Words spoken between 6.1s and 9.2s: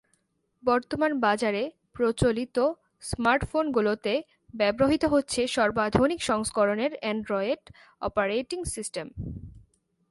সংস্করণের Android operating system.